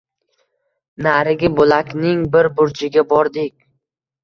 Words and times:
Narigi 1.07 1.51
boʻlakning 1.59 2.25
bir 2.33 2.51
burchiga 2.59 3.07
bordik. 3.15 3.57